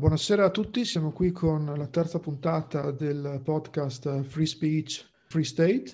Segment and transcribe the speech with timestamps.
[0.00, 5.90] Buonasera a tutti, siamo qui con la terza puntata del podcast Free Speech, Free State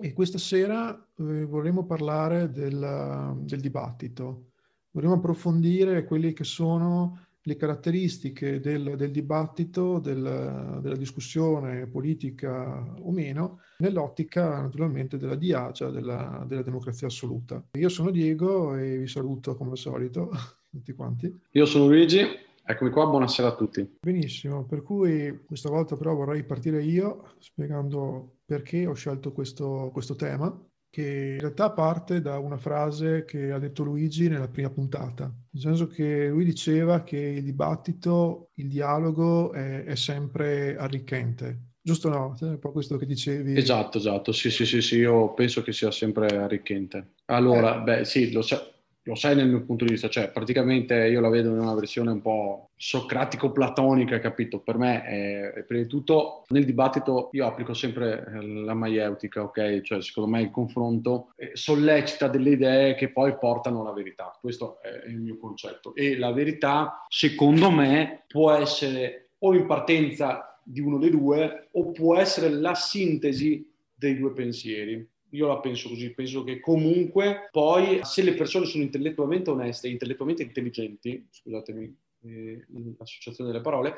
[0.00, 4.50] e questa sera eh, vorremmo parlare del, del dibattito,
[4.92, 13.10] vorremmo approfondire quelle che sono le caratteristiche del, del dibattito, del, della discussione politica o
[13.10, 17.60] meno, nell'ottica naturalmente della diacia, della, della democrazia assoluta.
[17.72, 20.30] Io sono Diego e vi saluto come al solito,
[20.70, 21.36] tutti quanti.
[21.50, 23.96] Io sono Luigi Eccomi qua, buonasera a tutti.
[23.98, 30.14] Benissimo, per cui questa volta però vorrei partire io spiegando perché ho scelto questo, questo
[30.16, 30.54] tema,
[30.90, 35.62] che in realtà parte da una frase che ha detto Luigi nella prima puntata, nel
[35.62, 41.68] senso che lui diceva che il dibattito, il dialogo è, è sempre arricchente.
[41.80, 42.36] Giusto no?
[42.38, 43.56] È un po' questo che dicevi.
[43.56, 47.14] Esatto, esatto, sì, sì, sì, sì, io penso che sia sempre arricchente.
[47.28, 47.82] Allora, eh.
[47.82, 48.74] beh, sì, lo so
[49.08, 52.10] lo sai nel mio punto di vista, cioè praticamente io la vedo in una versione
[52.10, 54.60] un po' socratico-platonica, capito?
[54.60, 59.80] Per me, è, prima di tutto, nel dibattito io applico sempre la maieutica, ok?
[59.80, 64.78] Cioè secondo me il confronto eh, sollecita delle idee che poi portano alla verità, questo
[64.82, 65.94] è il mio concetto.
[65.94, 71.92] E la verità, secondo me, può essere o in partenza di uno dei due o
[71.92, 75.08] può essere la sintesi dei due pensieri.
[75.30, 80.42] Io la penso così, penso che comunque poi se le persone sono intellettualmente oneste, intellettualmente
[80.42, 82.64] intelligenti, scusatemi eh,
[82.98, 83.94] l'associazione delle parole,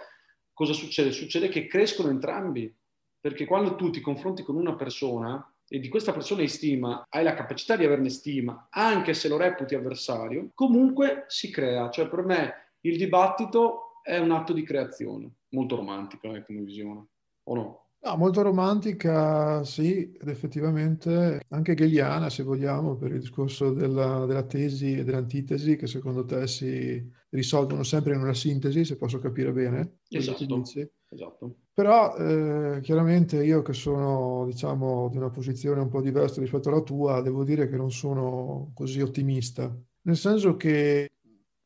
[0.53, 1.13] cosa succede?
[1.13, 2.75] Succede che crescono entrambi,
[3.21, 7.23] perché quando tu ti confronti con una persona e di questa persona hai stima, hai
[7.23, 11.91] la capacità di averne stima, anche se lo reputi avversario, comunque si crea.
[11.91, 17.07] Cioè per me il dibattito è un atto di creazione, molto romantico eh, come visione,
[17.45, 17.90] o no?
[18.03, 24.43] No, molto romantica, sì, ed effettivamente anche hegeliana, se vogliamo, per il discorso della, della,
[24.45, 29.53] tesi e dell'antitesi, che secondo te si risolvono sempre in una sintesi, se posso capire
[29.53, 29.99] bene.
[30.09, 30.63] Esatto,
[31.11, 31.57] esatto.
[31.75, 36.83] Però eh, chiaramente io che sono, diciamo, di una posizione un po' diversa rispetto alla
[36.83, 39.71] tua, devo dire che non sono così ottimista.
[40.03, 41.11] Nel senso che,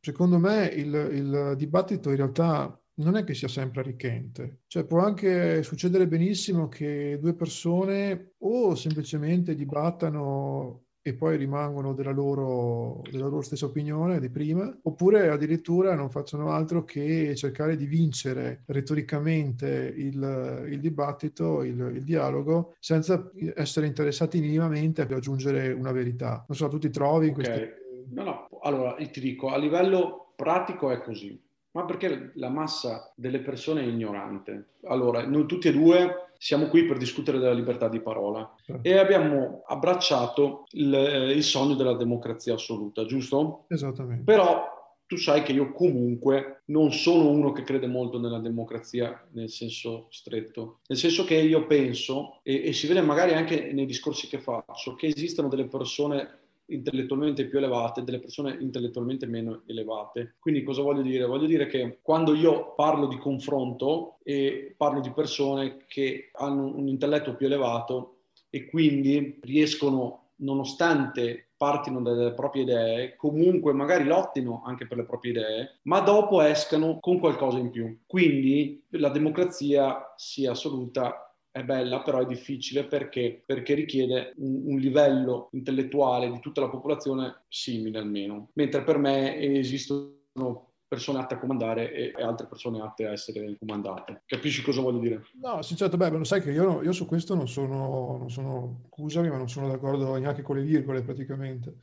[0.00, 5.00] secondo me, il, il dibattito in realtà non è che sia sempre arricchente, cioè può
[5.00, 13.26] anche succedere benissimo che due persone o semplicemente dibattano e poi rimangono della loro, della
[13.26, 19.92] loro, stessa opinione di prima, oppure addirittura non facciano altro che cercare di vincere retoricamente
[19.94, 26.42] il, il dibattito, il, il, dialogo, senza essere interessati minimamente a raggiungere una verità.
[26.48, 27.44] Non so, tu ti trovi in okay.
[27.44, 27.76] queste...
[28.08, 31.38] No, no, allora ti dico, a livello pratico è così
[31.74, 34.68] ma perché la massa delle persone è ignorante.
[34.84, 39.62] Allora, noi tutti e due siamo qui per discutere della libertà di parola e abbiamo
[39.66, 43.64] abbracciato il, eh, il, sogno della democrazia assoluta, giusto?
[43.68, 44.24] Esattamente.
[44.24, 44.72] Però
[45.06, 50.06] tu sai che io comunque non sono uno che crede molto nella democrazia nel senso
[50.10, 54.38] stretto, nel senso che io penso, e, e si vede magari anche nei discorsi che
[54.38, 60.36] faccio, che esistono delle persone intellettualmente più elevate delle persone intellettualmente meno elevate.
[60.38, 61.26] Quindi cosa voglio dire?
[61.26, 66.88] Voglio dire che quando io parlo di confronto e parlo di persone che hanno un
[66.88, 68.18] intelletto più elevato
[68.50, 75.32] e quindi riescono, nonostante partino dalle proprie idee, comunque magari lottino anche per le proprie
[75.32, 78.00] idee, ma dopo escano con qualcosa in più.
[78.06, 84.78] Quindi la democrazia sia assoluta è bella, però è difficile perché, perché richiede un, un,
[84.80, 91.38] livello intellettuale di tutta la popolazione simile almeno, mentre per me esistono persone atte a
[91.38, 94.22] comandare e, e altre persone atte a essere comandate.
[94.26, 95.22] Capisci cosa voglio dire?
[95.40, 99.30] No, certo, beh, lo sai che io, io su questo non sono, non sono, scusami,
[99.30, 101.76] ma non sono d'accordo neanche con le virgole praticamente.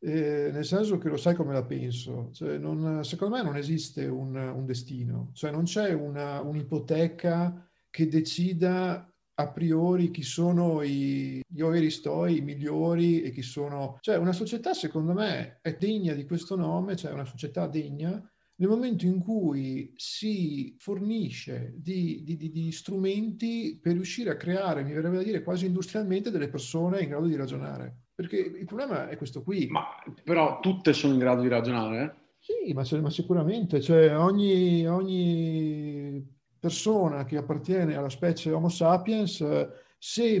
[0.00, 4.04] Eh, nel senso che lo sai come la penso, cioè non, secondo me non esiste
[4.06, 11.42] un, un destino, cioè non c'è una, un'ipoteca che decida a priori chi sono i,
[11.46, 13.98] gli overistoi, i migliori e chi sono...
[14.00, 18.22] Cioè una società secondo me è degna di questo nome, cioè una società degna
[18.62, 24.84] nel momento in cui si fornisce di, di, di, di, strumenti per riuscire a creare,
[24.84, 28.02] mi verrebbe da dire quasi industrialmente, delle persone in grado di ragionare.
[28.14, 29.66] Perché il problema è questo qui.
[29.68, 29.84] Ma
[30.22, 32.16] però tutte sono in grado di ragionare?
[32.38, 33.80] Sì, ma, ma sicuramente.
[33.80, 36.01] Cioè ogni, ogni
[36.62, 39.68] persona che appartiene alla specie Homo sapiens, eh,
[39.98, 40.40] se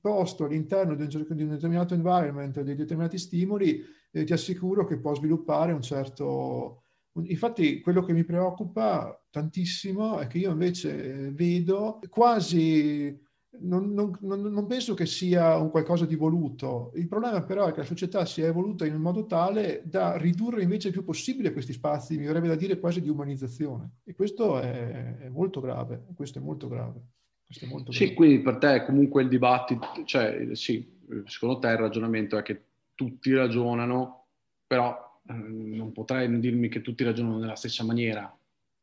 [0.00, 3.82] posto all'interno di un, determinato environment, di determinati stimoli,
[4.12, 6.84] eh, ti assicuro che può sviluppare un certo...
[7.16, 13.18] Infatti quello che mi preoccupa tantissimo è che io invece vedo quasi
[13.60, 16.92] non, non, non, penso che sia un qualcosa di voluto.
[16.94, 20.16] Il problema però è che la società si è evoluta in un modo tale da
[20.16, 23.98] ridurre invece il più possibile questi spazi, mi verrebbe da dire quasi di umanizzazione.
[24.04, 27.00] E questo è, è molto grave, questo è molto grave.
[27.48, 28.14] È molto sì, grave.
[28.14, 32.64] quindi per te comunque il dibattito, cioè sì, secondo te il ragionamento è che
[32.94, 34.26] tutti ragionano,
[34.66, 38.36] però eh, non potrei dirmi che tutti ragionano nella stessa maniera,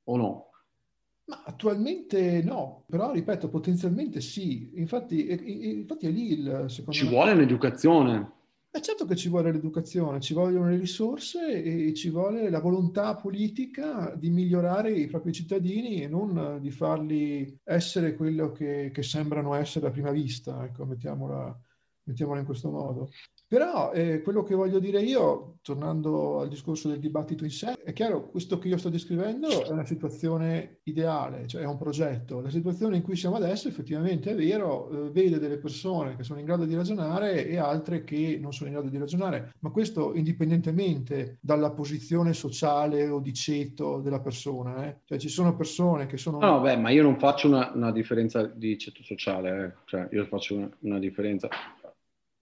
[0.06, 0.48] o no?
[1.26, 4.72] Ma attualmente no, però ripeto, potenzialmente sì.
[4.76, 7.10] Infatti, infatti è lì il secondo Ci me...
[7.10, 8.32] vuole un'educazione.
[8.74, 13.16] È certo che ci vuole l'educazione, ci vogliono le risorse e ci vuole la volontà
[13.16, 19.54] politica di migliorare i propri cittadini e non di farli essere quello che, che sembrano
[19.54, 21.56] essere a prima vista, ecco, mettiamola,
[22.06, 23.12] mettiamola in questo modo.
[23.54, 27.94] Però eh, quello che voglio dire io, tornando al discorso del dibattito in sé, è
[27.94, 32.42] chiaro, questo che io sto descrivendo è una situazione ideale, cioè è un progetto.
[32.42, 36.40] La situazione in cui siamo adesso effettivamente è vero, eh, vede delle persone che sono
[36.40, 40.16] in grado di ragionare e altre che non sono in grado di ragionare, ma questo
[40.16, 44.88] indipendentemente dalla posizione sociale o di ceto della persona.
[44.88, 45.02] Eh.
[45.06, 46.40] Cioè ci sono persone che sono...
[46.40, 49.74] No, beh, ma io non faccio una, una differenza di ceto sociale, eh.
[49.86, 51.48] cioè io faccio una, una differenza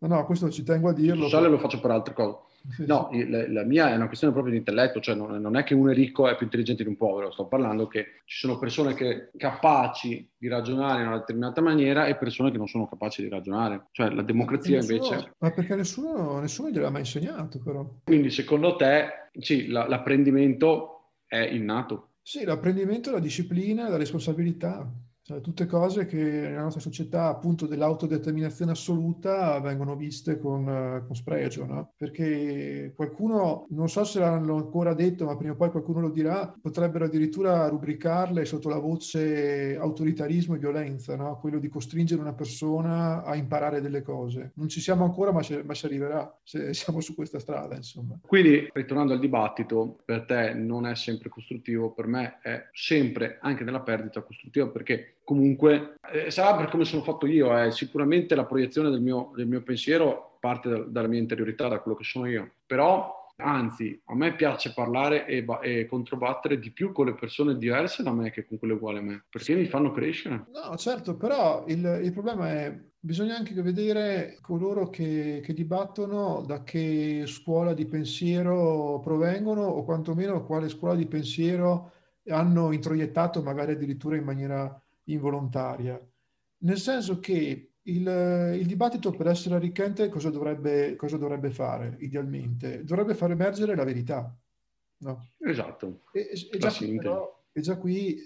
[0.01, 1.23] No, no, questo ci tengo a dirlo.
[1.23, 2.37] Sociale lo faccio per altre cose.
[2.85, 5.73] No, la, la, mia è una questione proprio di intelletto, cioè non, non, è che
[5.73, 8.93] uno è ricco e più intelligente di un povero, sto parlando che ci sono persone
[8.93, 13.29] che capaci di ragionare in una determinata maniera e persone che non sono capaci di
[13.29, 13.87] ragionare.
[13.91, 15.33] Cioè la democrazia nessuno, invece...
[15.39, 17.87] Ma perché nessuno, nessuno gliel'ha mai insegnato però.
[18.03, 22.09] Quindi secondo te, sì, la, l'apprendimento è innato?
[22.21, 24.87] Sì, l'apprendimento, la disciplina, la responsabilità.
[25.31, 31.65] Cioè, tutte cose che nella nostra società, appunto, dell'autodeterminazione assoluta vengono viste con, con spregio,
[31.65, 31.93] no?
[31.95, 36.53] Perché qualcuno, non so se l'hanno ancora detto, ma prima o poi qualcuno lo dirà,
[36.61, 41.39] potrebbero addirittura rubricarle sotto la voce autoritarismo e violenza, no?
[41.39, 44.51] Quello di costringere una persona a imparare delle cose.
[44.55, 48.19] Non ci siamo ancora, ma, ma si arriverà se siamo su questa strada, insomma.
[48.21, 53.63] Quindi, ritornando al dibattito, per te non è sempre costruttivo, per me è sempre, anche
[53.63, 57.71] nella perdita, costruttivo perché comunque eh, sarà per come sono fatto io, eh.
[57.71, 61.97] sicuramente la proiezione del mio, del mio pensiero parte da, dalla mia interiorità, da quello
[61.97, 67.07] che sono io, però anzi a me piace parlare e, e, controbattere di più con
[67.07, 70.45] le persone diverse da me che con quelle uguali a me, perché mi fanno crescere.
[70.51, 76.63] No, certo, però il, il problema è bisogna anche vedere coloro che, che, dibattono da
[76.63, 81.93] che scuola di pensiero provengono o quantomeno quale scuola di pensiero
[82.27, 85.99] hanno introiettato magari addirittura in maniera involontaria,
[86.59, 92.83] nel senso che il, il, dibattito per essere arricchente cosa dovrebbe, cosa dovrebbe, fare idealmente?
[92.83, 94.35] Dovrebbe far emergere la verità.
[94.97, 95.29] No?
[95.39, 96.03] Esatto.
[96.11, 98.19] E, e, già però, e, già qui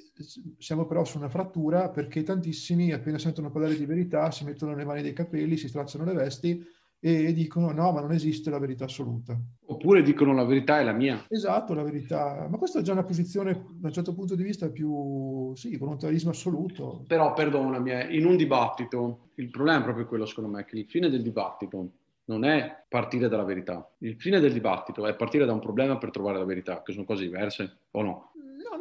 [0.58, 4.84] siamo però su una frattura perché tantissimi appena sentono parlare di verità si mettono le
[4.84, 6.66] mani dei capelli, si stracciano le vesti
[7.08, 9.40] e dicono no, ma non esiste la verità assoluta.
[9.68, 11.24] Oppure dicono la verità è la mia.
[11.28, 12.48] Esatto, la verità.
[12.50, 16.32] Ma questa è già una posizione, da un certo punto di vista, più, sì, volontarismo
[16.32, 17.04] assoluto.
[17.06, 20.86] Però, perdonami, eh, in un dibattito, il problema è proprio quello, secondo me, che il
[20.86, 21.92] fine del dibattito
[22.26, 23.88] non è partire dalla verità.
[24.00, 27.06] Il fine del dibattito è partire da un problema per trovare la verità, che sono
[27.06, 28.32] cose diverse, o no?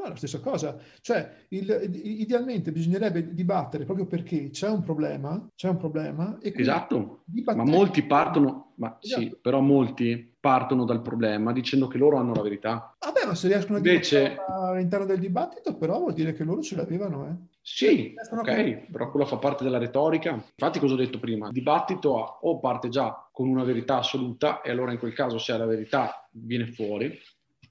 [0.04, 0.76] È la stessa cosa.
[1.00, 6.38] Cioè, il, idealmente bisognerebbe dibattere proprio perché c'è un problema, c'è un problema.
[6.40, 9.20] E esatto, ma molti partono, ma esatto.
[9.20, 12.94] sì, però molti partono dal problema dicendo che loro hanno la verità.
[12.98, 14.36] Vabbè, ma se riescono a Invece...
[14.46, 17.52] all'interno del dibattito, però vuol dire che loro ce l'avevano, eh.
[17.66, 20.32] Sì, ok, però quello fa parte della retorica.
[20.32, 21.46] Infatti cosa ho detto prima?
[21.46, 25.56] Il dibattito o parte già con una verità assoluta e allora in quel caso se
[25.56, 27.18] la verità viene fuori,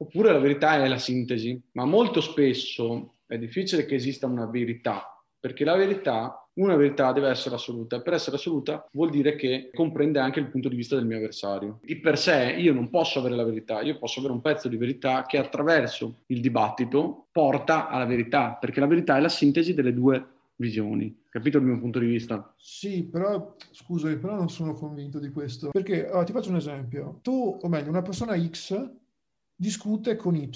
[0.03, 5.24] oppure la verità è la sintesi, ma molto spesso è difficile che esista una verità,
[5.39, 9.72] perché la verità, una verità deve essere assoluta, e per essere assoluta vuol dire che
[9.74, 11.79] comprende anche il punto di vista del mio avversario.
[11.83, 14.75] Di per sé io non posso avere la verità, io posso avere un pezzo di
[14.75, 19.93] verità che attraverso il dibattito porta alla verità, perché la verità è la sintesi delle
[19.93, 21.22] due visioni.
[21.29, 22.53] Capito il mio punto di vista?
[22.57, 25.69] Sì, però scusami, però non sono convinto di questo.
[25.72, 27.19] Perché oh, ti faccio un esempio.
[27.24, 29.01] Tu, o meglio, una persona X
[29.55, 30.50] discute con Y.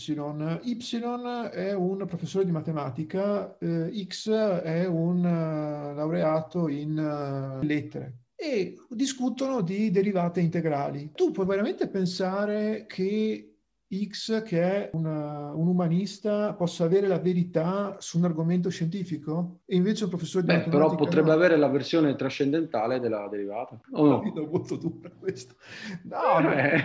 [0.64, 8.20] Y è un professore di matematica, eh, X è un uh, laureato in uh, lettere
[8.40, 11.12] e discutono di derivate integrali.
[11.14, 13.57] Tu puoi veramente pensare che
[13.90, 19.60] X, che è una, un umanista, possa avere la verità su un argomento scientifico?
[19.66, 20.96] E invece un professore di Beh, matematica...
[20.96, 21.34] Però potrebbe no.
[21.34, 23.80] avere la versione trascendentale della derivata.
[23.92, 24.22] Oh, no?
[24.24, 25.56] È molto dura questo.
[26.04, 26.52] No, no.
[26.52, 26.84] Eh.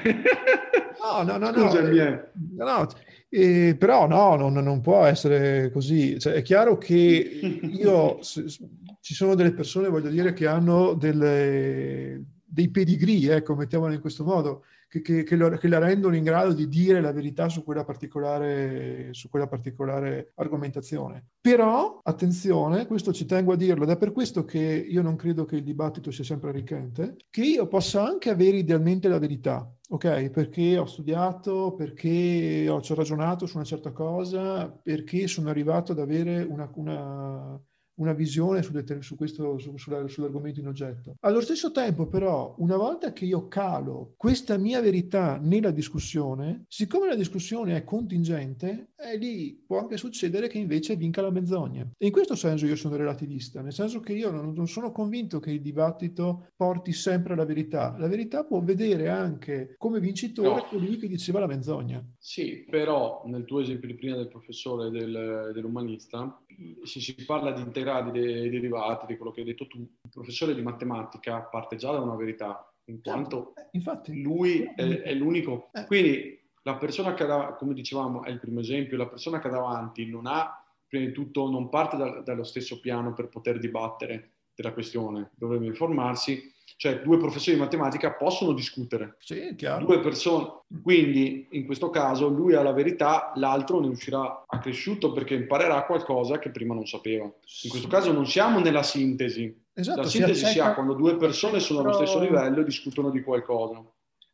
[1.03, 1.53] no, no, no.
[1.53, 1.97] Scusami.
[1.97, 2.31] No, eh.
[2.57, 2.89] no.
[3.29, 6.21] Eh, però no, non, non, può essere così.
[6.21, 12.69] Cioè, è chiaro che io ci sono delle persone, voglio dire, che hanno delle, dei
[12.69, 16.53] pedigree, ecco, mettiamolo in questo modo, che, che, che, lo, che, la rendono in grado
[16.53, 21.29] di dire la verità su quella, particolare, su quella particolare argomentazione.
[21.41, 25.47] Però, attenzione, questo ci tengo a dirlo, ed è per questo che io non credo
[25.47, 30.29] che il dibattito sia sempre arricchente, che io possa anche avere idealmente la verità, ok?
[30.29, 36.01] Perché ho studiato, perché ho, ho ragionato su una certa cosa, perché sono arrivato ad
[36.01, 37.59] avere una, una
[38.03, 41.17] una visione su, su questo, su, sull'argomento in oggetto.
[41.21, 47.09] Allo stesso tempo, però, una volta che io calo questa mia verità nella discussione, siccome
[47.09, 51.89] la discussione è contingente, è lì può anche succedere che invece vinca la menzogna.
[51.97, 55.39] E in questo senso io sono relativista, nel senso che io non, non sono convinto
[55.39, 57.95] che il dibattito porti sempre alla verità.
[57.99, 60.67] La verità può vedere anche come vincitore no.
[60.69, 62.05] colui che diceva la menzogna.
[62.19, 66.43] Sì, però nel tuo esempio di prima del professore del, dell'umanista,
[66.85, 67.61] se si parla di
[68.01, 71.93] integrali dei derivati, di quello che hai detto tu, il professore di matematica parte già
[71.93, 73.11] da una verità, in certo.
[73.11, 74.23] quanto eh, Infatti.
[74.23, 75.69] lui è, è l'unico.
[75.73, 75.85] Eh.
[75.87, 79.51] Quindi la persona che ha, come dicevamo, è il primo esempio, la persona che ha
[79.51, 84.31] davanti non ha, prima di tutto, non parte da, dallo stesso piano per poter dibattere
[84.55, 89.15] della questione, dovrebbe informarsi, cioè due professori di matematica possono discutere.
[89.21, 89.85] Sì, chiaro.
[89.85, 90.62] Due persone.
[90.83, 96.41] Quindi in questo caso lui ha la verità, l'altro ne uscirà accresciuto perché imparerà qualcosa
[96.41, 97.23] che prima non sapeva.
[97.62, 99.57] In questo caso non siamo nella sintesi.
[99.73, 103.23] Esatto, la sintesi si, ha quando due persone sono allo stesso livello e discutono di
[103.23, 103.81] qualcosa.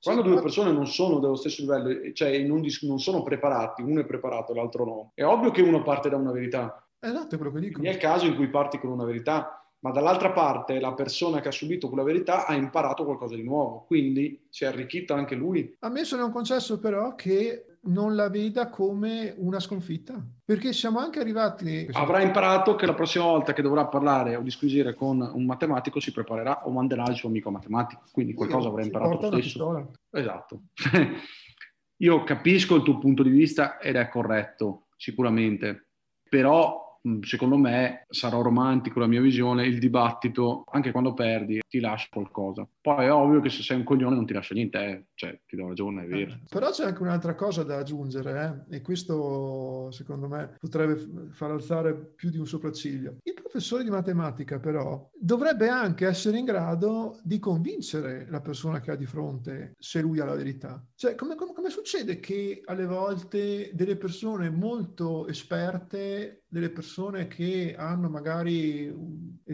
[0.00, 4.00] Quando due persone non sono dello stesso livello, cioè non, dis- non sono preparati, uno
[4.00, 6.82] è preparato, l'altro no, è ovvio che uno parte da una verità.
[6.98, 7.72] Esatto, è quello che dico.
[7.72, 11.40] Quindi è il caso in cui parti con una verità ma dall'altra parte la persona
[11.40, 15.34] che ha subito quella verità ha imparato qualcosa di nuovo, quindi si è arricchito anche
[15.34, 15.76] lui.
[15.80, 21.20] A me sono concesso però che non la veda come una sconfitta, perché siamo anche
[21.20, 21.88] arrivati...
[21.92, 26.12] Avrà imparato che la prossima volta che dovrà parlare o disquisire con un matematico si
[26.12, 29.92] preparerà o manderà il suo amico matematico, quindi qualcosa avrà imparato lo stesso.
[30.10, 30.62] Esatto.
[32.00, 35.88] Io capisco il tuo punto di vista ed è corretto, sicuramente,
[36.28, 36.87] però
[37.20, 42.66] secondo me sarò romantico la mia visione, il dibattito, anche quando perdi, ti lascia qualcosa.
[42.80, 45.04] Poi è ovvio che se sei un coglione non ti lascia niente, eh.
[45.14, 46.32] cioè ti do ragione, è vero.
[46.32, 48.76] Eh, però c'è anche un'altra cosa da aggiungere, eh?
[48.76, 53.18] e questo secondo me potrebbe far alzare più di un sopracciglio.
[53.22, 58.90] Il professore di matematica però dovrebbe anche essere in grado di convincere la persona che
[58.90, 60.84] ha di fronte se lui ha la verità.
[60.94, 67.74] Cioè, come, come, come succede che alle volte delle persone molto esperte delle persone che
[67.76, 68.92] hanno magari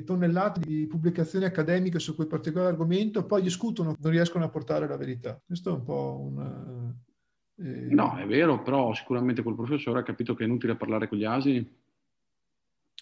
[0.04, 4.96] tonnellate di pubblicazioni accademiche su quel particolare argomento, poi discutono, non riescono a portare la
[4.96, 5.40] verità.
[5.44, 6.94] Questo è un po' un...
[7.56, 7.94] Eh...
[7.94, 11.24] No, è vero, però sicuramente quel professore ha capito che è inutile parlare con gli
[11.24, 11.58] asini.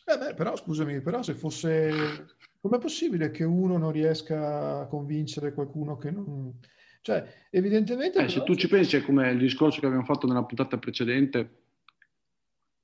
[0.04, 2.26] Eh beh, però scusami, però se fosse...
[2.60, 6.58] Com'è possibile che uno non riesca a convincere qualcuno che non...
[7.02, 8.24] Cioè, evidentemente...
[8.24, 11.61] Eh, se tu ci pensi, è come il discorso che abbiamo fatto nella puntata precedente,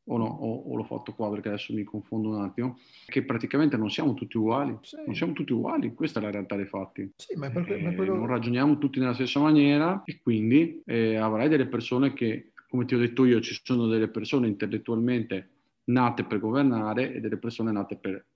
[0.09, 3.77] o no, o, o, l'ho fatto qua perché adesso mi confondo un attimo, che praticamente
[3.77, 4.97] non siamo tutti uguali, sì.
[5.05, 7.11] non siamo tutti uguali, questa è la realtà dei fatti.
[7.17, 8.15] Sì, ma, per, eh, ma quello...
[8.15, 12.95] Non ragioniamo tutti nella stessa maniera e quindi eh, avrai delle persone che, come ti
[12.95, 15.50] ho detto io, ci sono delle persone intellettualmente
[15.85, 18.27] nate per governare e delle persone nate per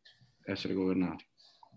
[0.44, 1.24] essere governate.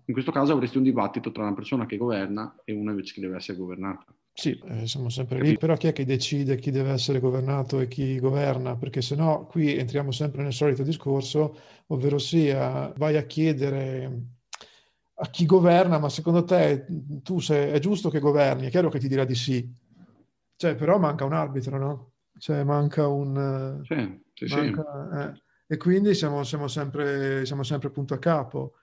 [0.08, 3.22] In questo caso avresti un dibattito tra una persona che governa e una invece che
[3.22, 4.06] deve essere governata.
[4.38, 7.88] Sì, eh, siamo sempre lì, però chi è che decide chi deve essere governato e
[7.88, 8.75] chi governa?
[8.75, 14.24] Perché se no qui entriamo sempre nel solito discorso, ovvero sia vai a chiedere
[15.13, 16.86] a chi governa, ma secondo te
[17.24, 18.68] tu sei, è giusto che governi?
[18.68, 19.74] È chiaro che ti dirà di sì,
[20.58, 22.12] cioè, però manca un arbitro, no?
[22.38, 23.82] Cioè manca un...
[23.86, 25.18] Sì, sì, manca, sì.
[25.18, 25.42] Eh,
[25.74, 28.74] e quindi siamo, siamo, sempre, siamo sempre punto a capo.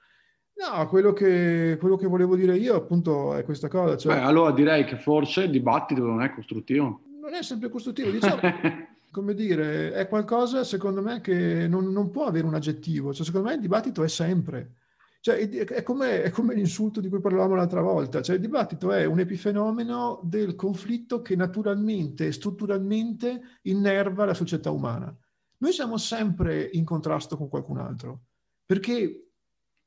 [0.62, 3.96] No, quello che, quello che, volevo dire io appunto è questa cosa.
[3.96, 7.00] Cioè, Beh, allora direi che forse il dibattito non è costruttivo.
[7.20, 8.40] Non è sempre costruttivo, diciamo,
[9.10, 13.48] come dire, è qualcosa secondo me che non, non, può avere un aggettivo, cioè, secondo
[13.48, 14.74] me il dibattito è sempre.
[15.20, 19.04] Cioè, è, come, è come l'insulto di cui parlavamo l'altra volta, cioè il dibattito è
[19.04, 25.12] un epifenomeno del conflitto che naturalmente e strutturalmente innerva la società umana.
[25.58, 28.22] Noi siamo sempre in contrasto con qualcun altro,
[28.64, 29.31] perché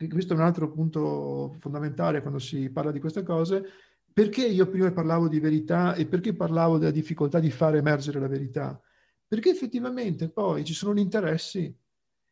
[0.09, 3.63] questo è un altro punto fondamentale quando si parla di queste cose,
[4.11, 8.27] perché io prima parlavo di verità e perché parlavo della difficoltà di fare emergere la
[8.27, 8.79] verità?
[9.27, 11.73] Perché effettivamente poi ci sono gli interessi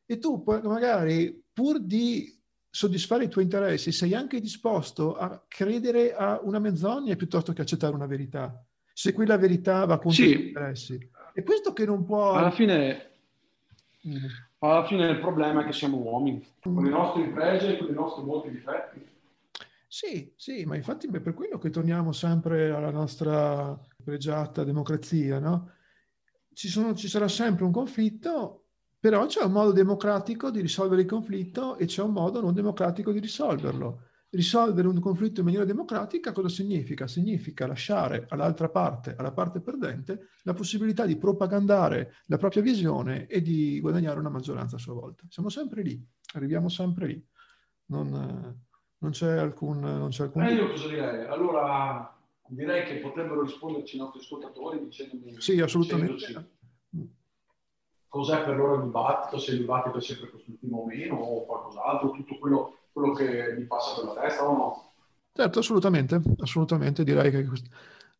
[0.05, 2.39] e tu magari pur di
[2.69, 7.95] soddisfare i tuoi interessi sei anche disposto a credere a una menzogna piuttosto che accettare
[7.95, 10.29] una verità, se quella verità va contro sì.
[10.29, 11.11] i tuoi interessi.
[11.33, 12.33] E questo che non può...
[12.33, 13.11] Alla fine...
[14.07, 14.25] Mm
[14.63, 17.93] Alla fine il problema è che siamo uomini, con i nostri pregi e con i
[17.93, 19.05] nostri molti difetti.
[19.89, 25.69] Sì, sì, ma infatti è per quello che torniamo sempre alla nostra pregiata democrazia, no?
[26.53, 28.67] Ci, sono, ci sarà sempre un conflitto,
[28.97, 33.11] però c'è un modo democratico di risolvere il conflitto e c'è un modo non democratico
[33.11, 37.07] di risolverlo risolvere un conflitto in maniera democratica cosa significa?
[37.07, 43.41] Significa lasciare all'altra parte, alla parte perdente, la possibilità di propagandare la propria visione e
[43.41, 45.23] di guadagnare una maggioranza a sua volta.
[45.29, 47.27] Siamo sempre lì, arriviamo sempre lì.
[47.85, 48.57] Non,
[48.97, 49.79] non c'è alcun...
[49.79, 50.43] Non c'è alcun...
[50.43, 51.25] Eh, io cosa direi?
[51.27, 55.35] Allora direi che potrebbero risponderci i nostri ascoltatori dicendomi...
[55.39, 56.51] Sì, assolutamente.
[58.07, 62.11] Cos'è per loro il dibattito, se il dibattito è sempre costruttivo o meno, o qualcos'altro,
[62.11, 64.91] tutto quello quello che mi passa per la testa o no?
[65.33, 67.47] Certo, assolutamente, assolutamente direi che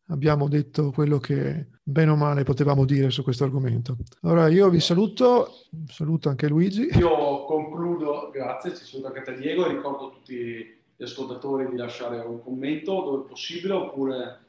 [0.08, 3.96] abbiamo detto quello che bene o male potevamo dire su questo argomento.
[4.22, 5.48] Allora io vi saluto,
[5.86, 6.88] saluto anche Luigi.
[6.92, 12.18] Io concludo, grazie, ci saluto anche te Diego ricordo a tutti gli ascoltatori di lasciare
[12.20, 14.40] un commento dove possibile oppure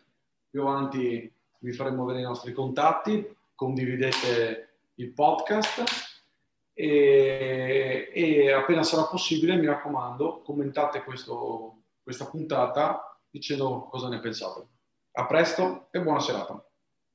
[0.49, 6.04] più avanti vi faremo vedere i nostri contatti, condividete il podcast
[6.77, 14.67] e, e, appena sarà possibile, mi raccomando, commentate questo, questa puntata dicendo cosa ne pensate.
[15.13, 16.61] A presto e buona serata.